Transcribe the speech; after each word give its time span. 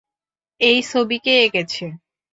এই 0.61 0.79
ছবি 0.83 1.17
কে 1.25 1.33
এঁকেছে? 1.45 1.85